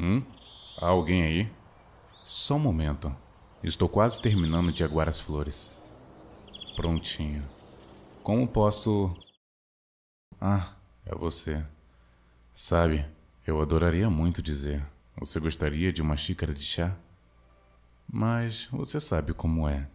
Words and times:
Hum? 0.00 0.22
Há 0.78 0.86
alguém 0.86 1.22
aí? 1.22 1.52
Só 2.24 2.54
um 2.54 2.58
momento. 2.58 3.14
Estou 3.62 3.86
quase 3.86 4.18
terminando 4.18 4.72
de 4.72 4.82
aguar 4.82 5.10
as 5.10 5.20
flores. 5.20 5.70
Prontinho. 6.74 7.44
Como 8.22 8.48
posso. 8.48 9.14
Ah, 10.40 10.74
é 11.04 11.14
você. 11.14 11.62
Sabe, 12.54 13.04
eu 13.46 13.60
adoraria 13.60 14.08
muito 14.08 14.40
dizer. 14.40 14.82
Você 15.18 15.38
gostaria 15.38 15.92
de 15.92 16.00
uma 16.00 16.16
xícara 16.16 16.54
de 16.54 16.62
chá? 16.62 16.96
Mas 18.10 18.68
você 18.72 18.98
sabe 18.98 19.34
como 19.34 19.68
é. 19.68 19.86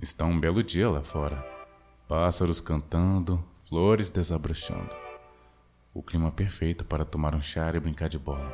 Está 0.00 0.24
um 0.24 0.40
belo 0.40 0.64
dia 0.64 0.90
lá 0.90 1.00
fora. 1.00 1.46
Pássaros 2.08 2.60
cantando, 2.60 3.38
flores 3.68 4.10
desabrochando. 4.10 5.11
O 5.94 6.02
clima 6.02 6.32
perfeito 6.32 6.86
para 6.86 7.04
tomar 7.04 7.34
um 7.34 7.42
chá 7.42 7.70
e 7.74 7.78
brincar 7.78 8.08
de 8.08 8.18
bola. 8.18 8.50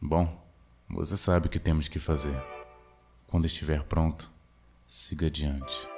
Bom, 0.00 0.44
você 0.90 1.16
sabe 1.16 1.46
o 1.46 1.50
que 1.50 1.60
temos 1.60 1.86
que 1.86 2.00
fazer. 2.00 2.36
Quando 3.28 3.46
estiver 3.46 3.84
pronto, 3.84 4.28
siga 4.84 5.26
adiante. 5.26 5.88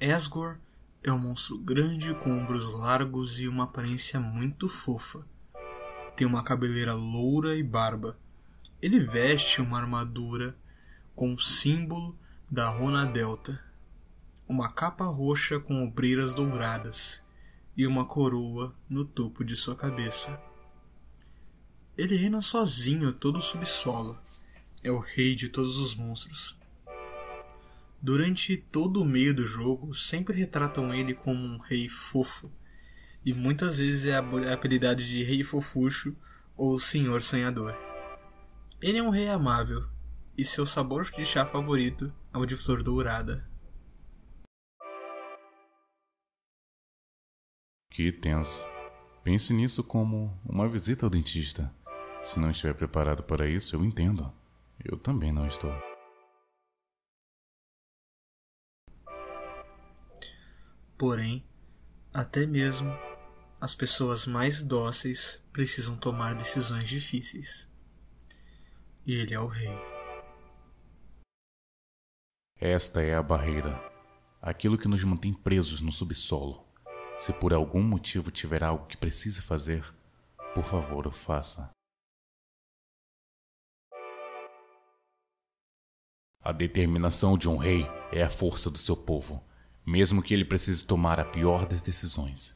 Asgore 0.00 0.58
é 1.04 1.12
um 1.12 1.18
monstro 1.20 1.58
grande 1.58 2.14
com 2.16 2.30
ombros 2.30 2.74
largos 2.74 3.38
e 3.38 3.46
uma 3.46 3.64
aparência 3.64 4.18
muito 4.18 4.68
fofa. 4.68 5.24
Tem 6.16 6.26
uma 6.26 6.42
cabeleira 6.42 6.94
loura 6.94 7.54
e 7.54 7.62
barba. 7.62 8.18
Ele 8.82 8.98
veste 8.98 9.60
uma 9.60 9.78
armadura 9.78 10.56
com 11.14 11.32
o 11.32 11.38
símbolo 11.38 12.18
da 12.50 12.68
Rona 12.68 13.06
Delta, 13.06 13.67
uma 14.48 14.72
capa 14.72 15.04
roxa 15.04 15.60
com 15.60 15.84
obreiras 15.84 16.32
douradas 16.34 17.22
e 17.76 17.86
uma 17.86 18.06
coroa 18.06 18.74
no 18.88 19.04
topo 19.04 19.44
de 19.44 19.54
sua 19.54 19.76
cabeça. 19.76 20.40
Ele 21.96 22.16
reina 22.16 22.40
sozinho 22.40 23.12
todo 23.12 23.36
o 23.36 23.42
subsolo. 23.42 24.18
É 24.82 24.90
o 24.90 25.00
rei 25.00 25.34
de 25.34 25.48
todos 25.48 25.76
os 25.76 25.94
monstros. 25.94 26.56
Durante 28.00 28.56
todo 28.56 29.02
o 29.02 29.04
meio 29.04 29.34
do 29.34 29.46
jogo, 29.46 29.92
sempre 29.94 30.38
retratam 30.38 30.94
ele 30.94 31.12
como 31.12 31.44
um 31.44 31.58
rei 31.58 31.88
fofo, 31.88 32.50
e 33.24 33.34
muitas 33.34 33.78
vezes 33.78 34.06
é 34.06 34.16
apelidado 34.16 35.02
de 35.02 35.24
Rei 35.24 35.42
Fofuxo 35.42 36.16
ou 36.56 36.78
Senhor 36.78 37.22
Sonhador. 37.24 37.76
Ele 38.80 38.98
é 38.98 39.02
um 39.02 39.10
rei 39.10 39.28
amável, 39.28 39.84
e 40.36 40.44
seu 40.44 40.64
sabor 40.64 41.10
de 41.10 41.24
chá 41.24 41.44
favorito 41.44 42.12
é 42.32 42.38
o 42.38 42.46
de 42.46 42.56
flor 42.56 42.84
dourada. 42.84 43.47
Que 47.98 48.12
tenso. 48.12 48.64
Pense 49.24 49.52
nisso 49.52 49.82
como 49.82 50.32
uma 50.48 50.68
visita 50.68 51.04
ao 51.04 51.10
dentista. 51.10 51.74
Se 52.22 52.38
não 52.38 52.48
estiver 52.48 52.72
preparado 52.72 53.24
para 53.24 53.50
isso, 53.50 53.74
eu 53.74 53.84
entendo. 53.84 54.32
Eu 54.84 54.96
também 54.96 55.32
não 55.32 55.48
estou. 55.48 55.72
Porém, 60.96 61.44
até 62.14 62.46
mesmo 62.46 62.88
as 63.60 63.74
pessoas 63.74 64.28
mais 64.28 64.62
dóceis 64.62 65.42
precisam 65.52 65.96
tomar 65.96 66.36
decisões 66.36 66.88
difíceis. 66.88 67.68
E 69.04 69.12
ele 69.12 69.34
é 69.34 69.40
o 69.40 69.48
rei. 69.48 69.76
Esta 72.60 73.02
é 73.02 73.16
a 73.16 73.22
barreira, 73.24 73.76
aquilo 74.40 74.78
que 74.78 74.86
nos 74.86 75.02
mantém 75.02 75.34
presos 75.34 75.80
no 75.80 75.90
subsolo. 75.90 76.67
Se 77.18 77.32
por 77.32 77.52
algum 77.52 77.82
motivo 77.82 78.30
tiver 78.30 78.64
algo 78.64 78.86
que 78.86 78.96
precise 78.96 79.42
fazer, 79.42 79.84
por 80.54 80.64
favor, 80.64 81.06
o 81.06 81.10
faça. 81.10 81.70
A 86.40 86.52
determinação 86.52 87.36
de 87.36 87.48
um 87.48 87.56
rei 87.56 87.84
é 88.10 88.22
a 88.22 88.30
força 88.30 88.70
do 88.70 88.78
seu 88.78 88.96
povo 88.96 89.46
mesmo 89.88 90.22
que 90.22 90.34
ele 90.34 90.44
precise 90.44 90.84
tomar 90.84 91.18
a 91.18 91.24
pior 91.24 91.66
das 91.66 91.80
decisões. 91.80 92.54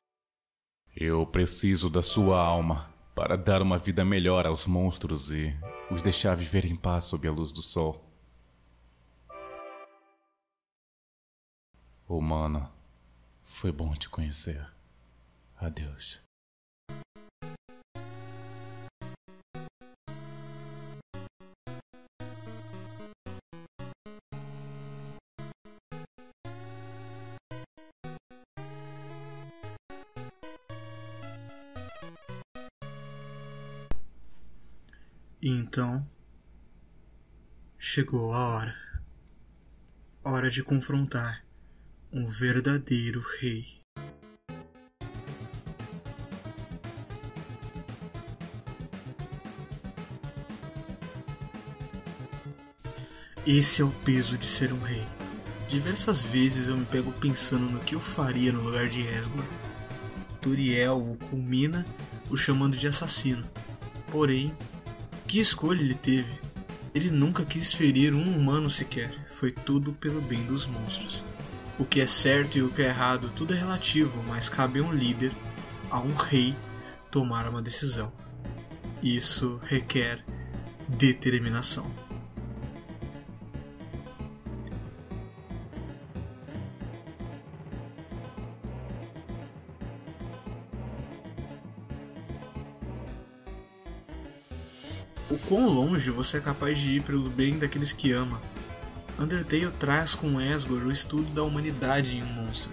Eu 0.94 1.24
preciso 1.24 1.88
da 1.88 2.02
sua 2.02 2.38
alma 2.38 2.92
para 3.14 3.38
dar 3.38 3.62
uma 3.62 3.78
vida 3.78 4.04
melhor 4.04 4.46
aos 4.46 4.66
monstros 4.66 5.30
e 5.30 5.56
os 5.90 6.02
deixar 6.02 6.34
viver 6.34 6.66
em 6.66 6.76
paz 6.76 7.04
sob 7.04 7.26
a 7.26 7.32
luz 7.32 7.50
do 7.50 7.62
sol. 7.62 8.04
Humano, 12.06 12.70
foi 13.44 13.72
bom 13.72 13.94
te 13.94 14.08
conhecer. 14.08 14.66
Adeus. 15.56 16.20
E 35.40 35.48
então 35.48 36.08
chegou 37.76 38.32
a 38.32 38.46
hora. 38.48 38.74
Hora 40.24 40.48
de 40.48 40.62
confrontar 40.62 41.44
um 42.14 42.26
verdadeiro 42.26 43.24
rei. 43.40 43.64
Esse 53.46 53.80
é 53.80 53.84
o 53.84 53.90
peso 54.04 54.36
de 54.36 54.44
ser 54.44 54.74
um 54.74 54.80
rei. 54.80 55.02
Diversas 55.66 56.22
vezes 56.22 56.68
eu 56.68 56.76
me 56.76 56.84
pego 56.84 57.10
pensando 57.12 57.64
no 57.64 57.80
que 57.80 57.94
eu 57.94 58.00
faria 58.00 58.52
no 58.52 58.60
lugar 58.60 58.88
de 58.88 59.00
Esgor. 59.00 59.42
Turiel 60.42 60.98
o 60.98 61.16
culmina 61.30 61.86
o 62.28 62.36
chamando 62.36 62.76
de 62.76 62.86
assassino. 62.86 63.48
Porém, 64.10 64.54
que 65.26 65.40
escolha 65.40 65.80
ele 65.80 65.94
teve? 65.94 66.30
Ele 66.94 67.10
nunca 67.10 67.42
quis 67.42 67.72
ferir 67.72 68.12
um 68.12 68.36
humano 68.36 68.70
sequer. 68.70 69.10
Foi 69.34 69.50
tudo 69.50 69.94
pelo 69.94 70.20
bem 70.20 70.44
dos 70.44 70.66
monstros. 70.66 71.31
O 71.78 71.84
que 71.84 72.00
é 72.00 72.06
certo 72.06 72.58
e 72.58 72.62
o 72.62 72.70
que 72.70 72.82
é 72.82 72.86
errado, 72.86 73.30
tudo 73.34 73.54
é 73.54 73.58
relativo, 73.58 74.22
mas 74.28 74.48
cabe 74.48 74.80
a 74.80 74.82
um 74.82 74.92
líder, 74.92 75.32
a 75.90 76.00
um 76.00 76.14
rei, 76.14 76.54
tomar 77.10 77.48
uma 77.48 77.62
decisão. 77.62 78.12
Isso 79.02 79.60
requer 79.64 80.24
determinação. 80.88 81.90
o 95.32 95.38
quão 95.48 95.66
longe 95.66 96.10
você 96.10 96.36
é 96.36 96.40
capaz 96.40 96.78
de 96.78 96.92
ir 96.92 97.02
pelo 97.02 97.30
bem 97.30 97.58
daqueles 97.58 97.90
que 97.90 98.12
ama. 98.12 98.40
Undertale 99.22 99.70
traz 99.78 100.16
com 100.16 100.36
Asgore 100.36 100.84
o 100.84 100.90
estudo 100.90 101.32
da 101.32 101.44
humanidade 101.44 102.16
em 102.16 102.24
um 102.24 102.26
monstro. 102.26 102.72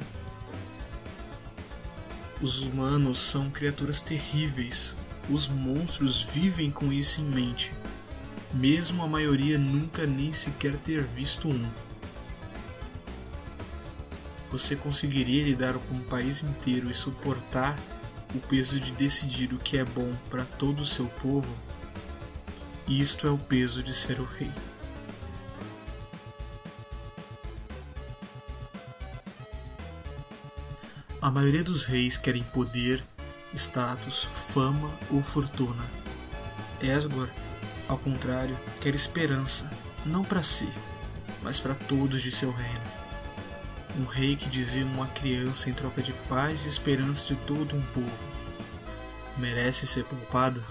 Os 2.42 2.63
humanos 2.63 3.19
são 3.19 3.51
criaturas 3.51 4.01
terríveis. 4.01 4.98
Os 5.30 5.48
monstros 5.48 6.24
vivem 6.24 6.72
com 6.72 6.92
isso 6.92 7.22
em 7.22 7.25
mente, 7.25 7.72
mesmo 8.51 9.04
a 9.04 9.07
maioria 9.07 9.60
nunca 9.60 10.07
nem 10.07 10.34
sequer 10.34 10.75
ter 10.78 11.04
visto 11.04 11.48
um. 11.48 11.69
Você 14.51 14.75
conseguiria 14.75 15.44
lidar 15.44 15.74
com 15.75 15.96
o 15.98 16.04
país 16.06 16.42
inteiro 16.42 16.90
e 16.90 16.96
suportar 16.96 17.78
o 18.34 18.40
peso 18.40 18.80
de 18.80 18.92
decidir 18.94 19.54
o 19.54 19.60
que 19.60 19.78
é 19.78 19.86
bom 19.86 20.12
para 20.31 20.46
todo 20.46 20.80
o 20.80 20.86
seu 20.86 21.06
povo? 21.06 21.54
Isto 22.88 23.28
é 23.28 23.30
o 23.30 23.38
peso 23.38 23.84
de 23.84 23.94
ser 23.94 24.19
o 24.19 24.25
rei. 24.25 24.51
A 31.21 31.30
maioria 31.30 31.66
dos 31.66 31.83
reis 31.83 32.18
querem 32.18 32.44
poder, 32.44 33.04
status, 33.54 34.24
fama 34.24 34.89
ou 35.12 35.21
fortuna. 35.21 35.83
Esgor, 36.81 37.27
ao 37.89 37.98
contrário, 37.98 38.57
quer 38.80 38.95
esperança, 38.95 39.69
não 40.06 40.24
para 40.24 40.42
si, 40.42 40.69
mas 41.44 41.60
para 41.60 41.75
todos 41.75 42.21
de 42.21 42.31
seu 42.31 42.51
reino. 42.54 43.00
Um 44.00 44.06
rei 44.06 44.38
que 44.38 44.48
dizima 44.48 44.89
uma 44.92 45.07
criança 45.07 45.69
em 45.69 45.74
troca 45.74 46.01
de 46.01 46.13
paz 46.30 46.63
e 46.63 46.69
esperança 46.69 47.27
de 47.27 47.36
todo 47.42 47.75
um 47.75 47.81
povo. 47.81 48.30
Merece 49.38 49.86
ser 49.86 50.06
poupado? 50.06 50.63